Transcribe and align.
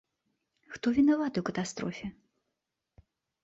Хто 0.75 0.93
вінаваты 0.97 1.37
ў 1.43 1.45
катастрофе? 1.51 2.07